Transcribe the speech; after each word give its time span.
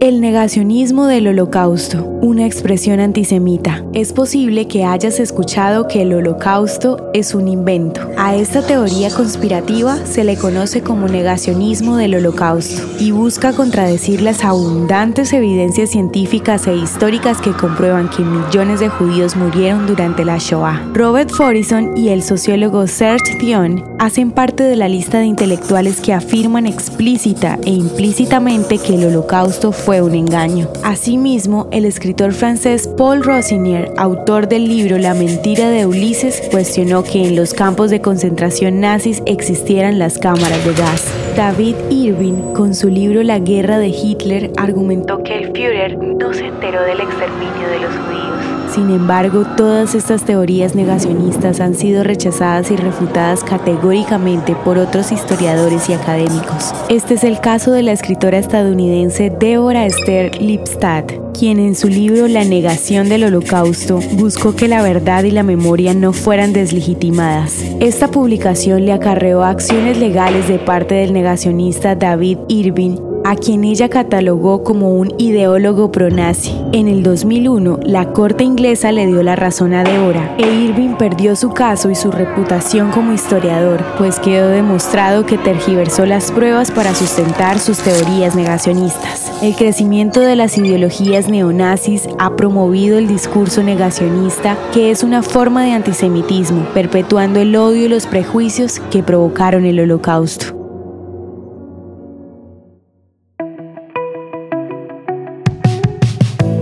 El 0.00 0.20
negacionismo 0.20 1.06
del 1.06 1.26
holocausto, 1.26 2.04
una 2.22 2.46
expresión 2.46 3.00
antisemita. 3.00 3.84
Es 3.94 4.12
posible 4.12 4.68
que 4.68 4.84
hayas 4.84 5.18
escuchado 5.18 5.88
que 5.88 6.02
el 6.02 6.14
holocausto 6.14 7.10
es 7.14 7.34
un 7.34 7.48
invento. 7.48 8.02
A 8.16 8.36
esta 8.36 8.64
teoría 8.64 9.10
conspirativa 9.10 9.96
se 10.06 10.22
le 10.22 10.36
conoce 10.36 10.82
como 10.82 11.08
negacionismo 11.08 11.96
del 11.96 12.14
holocausto 12.14 12.80
y 13.00 13.10
busca 13.10 13.52
contradecir 13.52 14.22
las 14.22 14.44
abundantes 14.44 15.32
evidencias 15.32 15.90
científicas 15.90 16.68
e 16.68 16.76
históricas 16.76 17.40
que 17.40 17.50
comprueban 17.50 18.08
que 18.08 18.22
millones 18.22 18.78
de 18.78 18.90
judíos 18.90 19.34
murieron 19.34 19.88
durante 19.88 20.24
la 20.24 20.38
Shoah. 20.38 20.92
Robert 20.94 21.30
Forison 21.30 21.98
y 21.98 22.10
el 22.10 22.22
sociólogo 22.22 22.86
Serge 22.86 23.36
Dion 23.40 23.82
hacen 23.98 24.30
parte 24.30 24.62
de 24.62 24.76
la 24.76 24.88
lista 24.88 25.18
de 25.18 25.26
intelectuales 25.26 26.00
que 26.00 26.12
afirman 26.12 26.68
explícita 26.68 27.58
e 27.64 27.70
implícitamente 27.70 28.78
que 28.78 28.94
el 28.94 29.06
holocausto 29.06 29.72
fue 29.72 29.87
fue 29.88 30.02
un 30.02 30.14
engaño. 30.14 30.70
Asimismo, 30.84 31.66
el 31.70 31.86
escritor 31.86 32.34
francés 32.34 32.86
Paul 32.86 33.24
Rosinier, 33.24 33.90
autor 33.96 34.46
del 34.46 34.68
libro 34.68 34.98
La 34.98 35.14
mentira 35.14 35.70
de 35.70 35.86
Ulises, 35.86 36.42
cuestionó 36.50 37.02
que 37.02 37.26
en 37.26 37.36
los 37.36 37.54
campos 37.54 37.88
de 37.88 38.02
concentración 38.02 38.80
nazis 38.80 39.22
existieran 39.24 39.98
las 39.98 40.18
cámaras 40.18 40.62
de 40.62 40.74
gas. 40.74 41.27
David 41.38 41.76
Irving, 41.88 42.52
con 42.52 42.74
su 42.74 42.88
libro 42.88 43.22
La 43.22 43.38
guerra 43.38 43.78
de 43.78 43.90
Hitler, 43.90 44.50
argumentó 44.56 45.22
que 45.22 45.38
el 45.38 45.52
Führer 45.52 45.96
no 45.96 46.34
se 46.34 46.46
enteró 46.46 46.82
del 46.82 47.00
exterminio 47.00 47.68
de 47.70 47.78
los 47.78 47.94
judíos. 47.94 48.74
Sin 48.74 48.90
embargo, 48.90 49.44
todas 49.56 49.94
estas 49.94 50.24
teorías 50.24 50.74
negacionistas 50.74 51.60
han 51.60 51.76
sido 51.76 52.02
rechazadas 52.02 52.72
y 52.72 52.76
refutadas 52.76 53.44
categóricamente 53.44 54.56
por 54.64 54.78
otros 54.78 55.12
historiadores 55.12 55.88
y 55.88 55.92
académicos. 55.92 56.74
Este 56.88 57.14
es 57.14 57.22
el 57.22 57.38
caso 57.38 57.70
de 57.70 57.84
la 57.84 57.92
escritora 57.92 58.38
estadounidense 58.38 59.30
Deborah 59.30 59.86
Esther 59.86 60.42
Lipstadt, 60.42 61.12
quien 61.38 61.60
en 61.60 61.76
su 61.76 61.88
libro 61.88 62.26
La 62.26 62.44
negación 62.44 63.08
del 63.08 63.24
holocausto 63.24 64.00
buscó 64.14 64.56
que 64.56 64.66
la 64.66 64.82
verdad 64.82 65.22
y 65.22 65.30
la 65.30 65.44
memoria 65.44 65.94
no 65.94 66.12
fueran 66.12 66.52
deslegitimadas. 66.52 67.64
Esta 67.78 68.08
publicación 68.08 68.84
le 68.84 68.92
acarreó 68.92 69.44
acciones 69.44 69.98
legales 69.98 70.48
de 70.48 70.58
parte 70.58 70.96
del 70.96 71.12
negacionista 71.12 71.94
David 71.94 72.38
Irving 72.48 72.96
a 73.24 73.36
quien 73.36 73.64
ella 73.64 73.88
catalogó 73.88 74.64
como 74.64 74.94
un 74.94 75.12
ideólogo 75.18 75.92
pronazi. 75.92 76.54
En 76.72 76.88
el 76.88 77.02
2001, 77.02 77.80
la 77.84 78.12
corte 78.12 78.42
inglesa 78.42 78.90
le 78.90 79.06
dio 79.06 79.22
la 79.22 79.36
razón 79.36 79.74
a 79.74 79.84
Deborah 79.84 80.34
e 80.38 80.46
Irving 80.46 80.94
perdió 80.96 81.36
su 81.36 81.50
caso 81.50 81.90
y 81.90 81.94
su 81.94 82.10
reputación 82.10 82.90
como 82.90 83.12
historiador, 83.12 83.84
pues 83.98 84.18
quedó 84.18 84.48
demostrado 84.48 85.26
que 85.26 85.36
tergiversó 85.36 86.06
las 86.06 86.32
pruebas 86.32 86.70
para 86.70 86.94
sustentar 86.94 87.58
sus 87.58 87.78
teorías 87.78 88.34
negacionistas. 88.34 89.27
El 89.40 89.54
crecimiento 89.54 90.18
de 90.18 90.34
las 90.34 90.58
ideologías 90.58 91.28
neonazis 91.28 92.08
ha 92.18 92.34
promovido 92.34 92.98
el 92.98 93.06
discurso 93.06 93.62
negacionista, 93.62 94.58
que 94.74 94.90
es 94.90 95.04
una 95.04 95.22
forma 95.22 95.62
de 95.62 95.70
antisemitismo, 95.70 96.64
perpetuando 96.74 97.38
el 97.38 97.54
odio 97.54 97.86
y 97.86 97.88
los 97.88 98.08
prejuicios 98.08 98.80
que 98.90 99.04
provocaron 99.04 99.64
el 99.64 99.78
holocausto. 99.78 100.46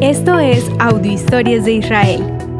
Esto 0.02 0.38
es 0.38 0.70
Audio 0.78 1.12
Historias 1.12 1.64
de 1.64 1.72
Israel. 1.72 2.35